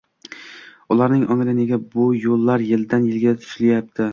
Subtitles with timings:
[0.95, 4.09] Ularning ongida «nega bu yo‘llar yildan yilga tuzatilmaydi?»